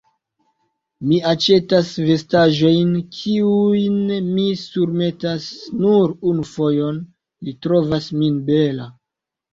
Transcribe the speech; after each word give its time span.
Mi 1.09 1.17
aĉetas 1.31 1.91
vestaĵojn 2.07 2.95
kiujn 3.19 4.01
mi 4.29 4.47
surmetas 4.65 5.45
nur 5.85 6.17
unu 6.33 6.47
fojon: 6.55 6.99
li 7.49 7.55
trovas 7.67 8.09
min 8.25 8.41
bela. 8.51 8.91